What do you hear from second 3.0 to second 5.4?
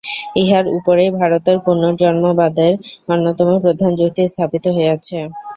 অন্যতম প্রধান যুক্তি স্থাপিত হইয়াছে।